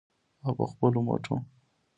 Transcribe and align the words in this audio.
او 0.45 0.51
په 0.57 0.63
خپلو 0.71 0.99
مټو. 1.07 1.35